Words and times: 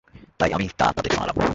তাই 0.39 0.51
আমি 0.53 0.65
তা 0.77 0.87
তাদের 0.95 1.11
শুনালাম। 1.11 1.41